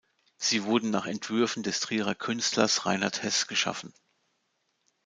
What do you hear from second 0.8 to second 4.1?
nach Entwürfen des Trierer Künstlers Reinhard Heß geschaffen.